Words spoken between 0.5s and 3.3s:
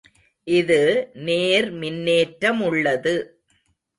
இது நேர் மின்னேற்ற முள்ளது.